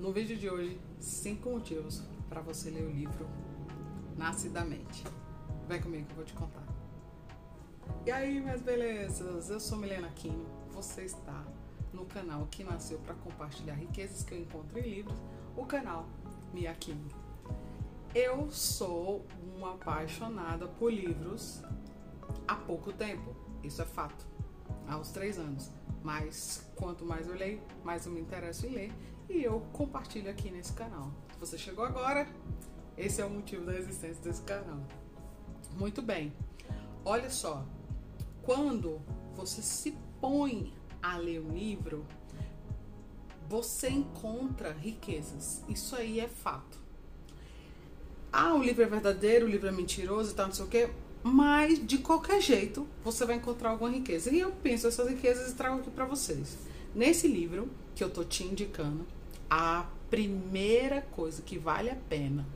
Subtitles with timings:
[0.00, 3.28] No vídeo de hoje, 5 motivos para você ler o livro
[4.16, 5.04] Nasce da Mente.
[5.68, 6.64] Vem comigo que eu vou te contar.
[8.06, 9.50] E aí, minhas belezas?
[9.50, 10.46] Eu sou Milena Aquino.
[10.72, 11.44] Você está
[11.92, 15.18] no canal que nasceu para compartilhar riquezas que eu encontro em livros,
[15.54, 16.08] o canal
[16.54, 17.06] Mia Aquino.
[18.14, 21.60] Eu sou uma apaixonada por livros
[22.48, 24.26] há pouco tempo, isso é fato,
[24.88, 25.70] há uns três anos.
[26.02, 28.92] Mas quanto mais eu leio, mais eu me interesso em ler
[29.30, 31.12] e eu compartilho aqui nesse canal.
[31.32, 32.28] Se você chegou agora,
[32.96, 34.80] esse é o motivo da existência desse canal.
[35.78, 36.32] Muito bem.
[37.04, 37.64] Olha só,
[38.42, 39.00] quando
[39.34, 40.72] você se põe
[41.02, 42.04] a ler um livro,
[43.48, 45.62] você encontra riquezas.
[45.68, 46.78] Isso aí é fato.
[48.32, 50.90] Ah, o livro é verdadeiro, o livro é mentiroso e tal, não sei o quê.
[51.22, 54.30] Mas de qualquer jeito, você vai encontrar alguma riqueza.
[54.30, 56.58] E eu penso essas riquezas e trago aqui para vocês.
[56.94, 59.06] Nesse livro que eu tô te indicando,
[59.50, 62.46] a primeira coisa que vale a pena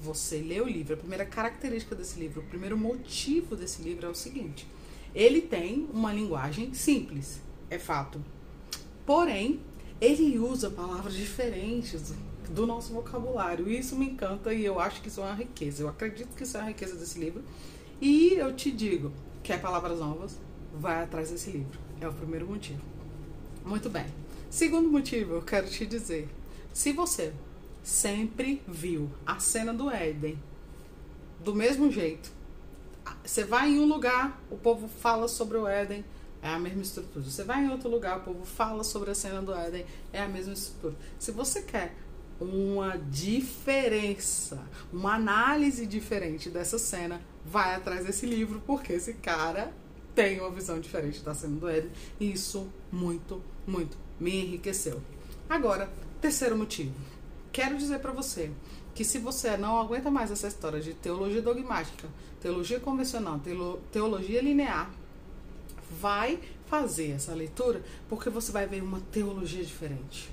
[0.00, 4.08] você ler o livro, a primeira característica desse livro, o primeiro motivo desse livro é
[4.08, 4.66] o seguinte:
[5.14, 8.20] ele tem uma linguagem simples, é fato.
[9.04, 9.60] Porém,
[10.00, 12.14] ele usa palavras diferentes
[12.50, 13.68] do nosso vocabulário.
[13.68, 15.82] E isso me encanta e eu acho que isso é uma riqueza.
[15.82, 17.42] Eu acredito que isso é uma riqueza desse livro.
[18.00, 20.38] E eu te digo, quer palavras novas?
[20.74, 21.78] Vai atrás desse livro.
[22.00, 22.80] É o primeiro motivo.
[23.64, 24.06] Muito bem.
[24.50, 26.28] Segundo motivo, eu quero te dizer
[26.74, 27.32] se você
[27.84, 30.36] sempre viu a cena do Éden
[31.38, 32.32] do mesmo jeito,
[33.24, 36.04] você vai em um lugar, o povo fala sobre o Éden,
[36.42, 37.24] é a mesma estrutura.
[37.24, 40.28] Você vai em outro lugar, o povo fala sobre a cena do Éden, é a
[40.28, 40.96] mesma estrutura.
[41.16, 41.94] Se você quer
[42.40, 44.60] uma diferença,
[44.92, 49.72] uma análise diferente dessa cena, vai atrás desse livro, porque esse cara
[50.12, 51.92] tem uma visão diferente da cena do Éden.
[52.18, 55.00] E isso muito, muito me enriqueceu.
[55.48, 55.88] Agora,
[56.24, 56.94] Terceiro motivo.
[57.52, 58.50] Quero dizer para você
[58.94, 62.08] que se você não aguenta mais essa história de teologia dogmática,
[62.40, 63.38] teologia convencional,
[63.92, 64.90] teologia linear,
[66.00, 70.30] vai fazer essa leitura porque você vai ver uma teologia diferente.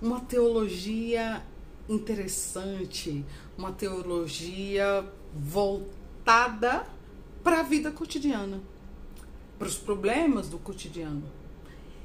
[0.00, 1.44] Uma teologia
[1.86, 3.22] interessante,
[3.58, 6.86] uma teologia voltada
[7.44, 8.62] para a vida cotidiana,
[9.58, 11.22] para os problemas do cotidiano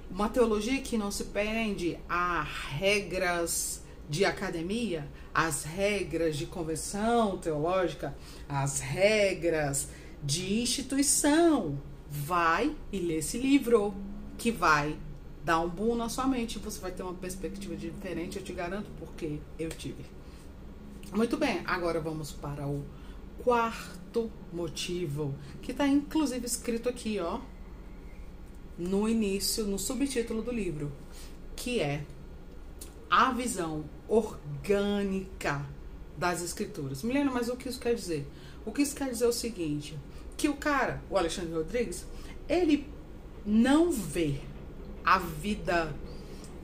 [0.10, 8.16] uma teologia que não se prende a regras de academia, as regras de convenção teológica,
[8.48, 9.90] as regras
[10.22, 11.80] de instituição.
[12.10, 13.94] Vai e lê esse livro
[14.38, 14.96] que vai
[15.44, 16.60] dar um boom na sua mente.
[16.60, 20.06] Você vai ter uma perspectiva diferente, eu te garanto, porque eu tive.
[21.12, 22.84] Muito bem, agora vamos para o
[23.44, 27.40] quarto motivo, que está inclusive escrito aqui, ó
[28.78, 30.92] no início, no subtítulo do livro,
[31.56, 32.04] que é
[33.10, 35.66] a visão orgânica
[36.18, 37.04] das escrituras.
[37.04, 38.28] Milena, mas o que isso quer dizer?
[38.66, 39.98] O que isso quer dizer é o seguinte,
[40.38, 42.06] que o cara, o Alexandre Rodrigues,
[42.48, 42.88] ele
[43.46, 44.40] não vê
[45.04, 45.94] a vida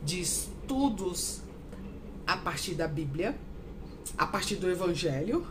[0.04, 1.42] de estudos
[2.26, 3.38] a partir da Bíblia,
[4.18, 5.46] a partir do Evangelho,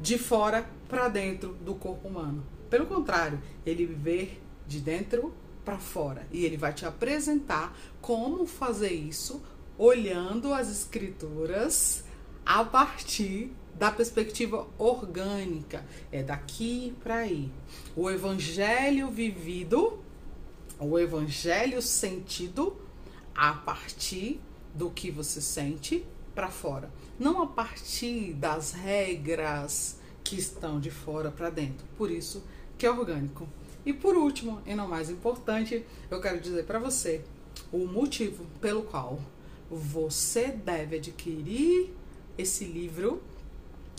[0.00, 2.44] de fora para dentro do corpo humano.
[2.70, 5.32] Pelo contrário, ele vê de dentro
[5.64, 6.26] para fora.
[6.30, 9.42] E ele vai te apresentar como fazer isso
[9.76, 12.04] olhando as escrituras
[12.44, 15.84] a partir da perspectiva orgânica.
[16.10, 17.50] É daqui para aí.
[17.96, 19.98] O evangelho vivido,
[20.78, 22.76] o evangelho sentido
[23.34, 24.40] a partir
[24.74, 31.30] do que você sente para fora, não a partir das regras que estão de fora
[31.30, 31.86] para dentro.
[31.96, 32.42] Por isso
[32.76, 33.48] que é orgânico.
[33.88, 37.24] E por último, e não mais importante, eu quero dizer para você
[37.72, 39.18] o motivo pelo qual
[39.70, 41.94] você deve adquirir
[42.36, 43.22] esse livro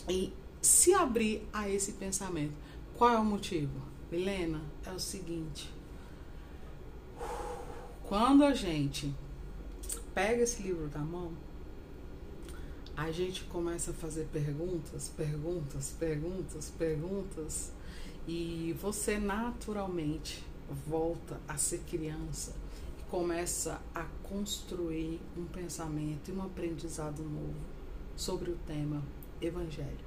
[0.08, 2.54] e se abrir a esse pensamento.
[2.96, 3.82] Qual é o motivo?
[4.12, 5.74] Helena, é o seguinte.
[8.04, 9.12] Quando a gente
[10.14, 11.32] pega esse livro da mão,
[12.96, 17.79] a gente começa a fazer perguntas, perguntas, perguntas, perguntas
[18.30, 20.46] e você naturalmente
[20.86, 22.54] volta a ser criança
[23.00, 27.56] e começa a construir um pensamento e um aprendizado novo
[28.16, 29.02] sobre o tema
[29.42, 30.06] Evangelho.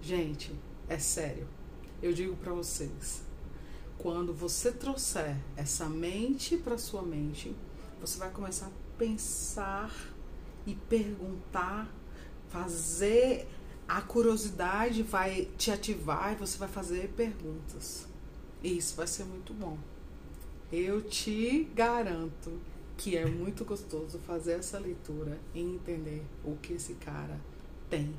[0.00, 0.50] Gente,
[0.88, 1.46] é sério.
[2.02, 3.22] Eu digo para vocês,
[3.98, 7.54] quando você trouxer essa mente para sua mente,
[8.00, 9.94] você vai começar a pensar
[10.66, 11.86] e perguntar,
[12.48, 13.46] fazer
[13.88, 18.06] a curiosidade vai te ativar e você vai fazer perguntas.
[18.62, 19.78] E isso vai ser muito bom.
[20.72, 22.58] Eu te garanto
[22.96, 27.38] que é muito gostoso fazer essa leitura e entender o que esse cara
[27.88, 28.14] tem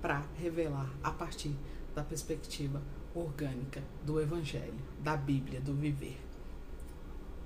[0.00, 1.54] para revelar a partir
[1.94, 2.80] da perspectiva
[3.14, 6.20] orgânica do Evangelho, da Bíblia, do viver.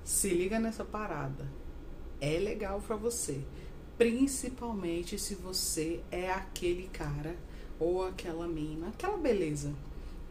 [0.03, 1.47] Se liga nessa parada.
[2.21, 3.43] É legal para você,
[3.97, 7.35] principalmente se você é aquele cara
[7.79, 9.73] ou aquela mina, aquela beleza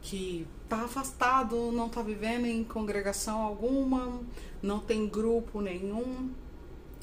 [0.03, 4.21] que tá afastado, não tá vivendo em congregação alguma,
[4.61, 6.31] não tem grupo nenhum,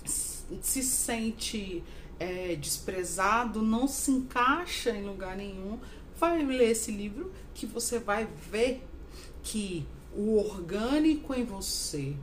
[0.05, 1.83] se sente
[2.19, 5.79] é, desprezado, não se encaixa em lugar nenhum,
[6.17, 8.83] vai ler esse livro que você vai ver
[9.41, 12.15] que o orgânico em você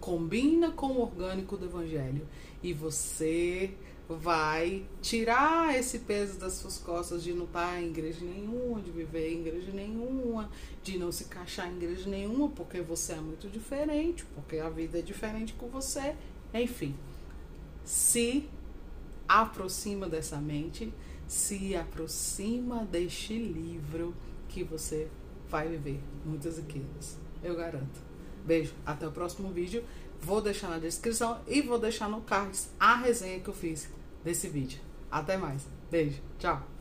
[0.00, 2.26] combina com o orgânico do evangelho
[2.62, 3.72] e você
[4.08, 9.34] vai tirar esse peso das suas costas de não estar em igreja nenhuma, de viver
[9.34, 10.50] em igreja nenhuma,
[10.82, 14.98] de não se encaixar em igreja nenhuma, porque você é muito diferente, porque a vida
[14.98, 16.16] é diferente com você,
[16.54, 16.94] enfim.
[17.84, 18.48] Se
[19.28, 20.92] aproxima dessa mente,
[21.26, 24.14] se aproxima deste livro
[24.48, 25.08] que você
[25.50, 27.18] vai viver muitas riquezas.
[27.44, 28.00] Eu garanto.
[28.46, 29.84] Beijo, até o próximo vídeo.
[30.20, 33.88] Vou deixar na descrição e vou deixar no card a resenha que eu fiz
[34.28, 34.78] desse vídeo.
[35.10, 35.66] Até mais.
[35.90, 36.20] Beijo.
[36.38, 36.77] Tchau.